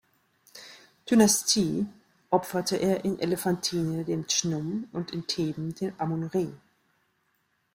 Dynastie, 1.07 1.85
opferte 2.31 2.75
er 2.75 3.05
in 3.05 3.19
Elephantine 3.19 4.03
dem 4.03 4.25
Chnum 4.25 4.87
und 4.93 5.11
in 5.11 5.27
Theben 5.27 5.75
dem 5.75 5.93
Amun-Re. 5.99 6.53